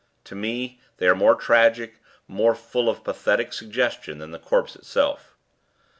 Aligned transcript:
"To 0.23 0.33
me 0.33 0.81
they 0.97 1.07
are 1.07 1.13
more 1.13 1.35
tragic, 1.35 1.99
more 2.27 2.55
full 2.55 2.89
of 2.89 3.03
pathetic 3.03 3.53
suggestion, 3.53 4.17
than 4.17 4.31
the 4.31 4.39
corpse 4.39 4.75
itself. 4.75 5.37